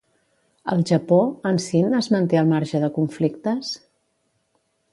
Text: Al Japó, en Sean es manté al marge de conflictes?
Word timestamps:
Al 0.75 0.79
Japó, 0.91 1.19
en 1.49 1.59
Sean 1.67 1.97
es 1.99 2.09
manté 2.15 2.41
al 2.41 2.49
marge 2.55 2.81
de 2.85 2.91
conflictes? 2.99 3.73